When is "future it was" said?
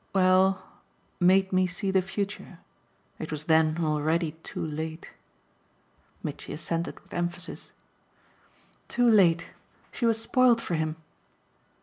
2.01-3.43